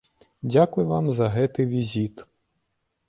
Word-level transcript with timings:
Дзякуй 0.53 0.85
вам 0.93 1.11
за 1.19 1.27
гэты 1.35 1.61
візіт. 1.75 2.25